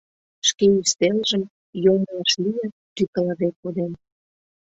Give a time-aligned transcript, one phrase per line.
[0.47, 1.43] Шке ӱстелжым,
[1.83, 3.91] йоҥылыш лийын, тӱкылыде коден.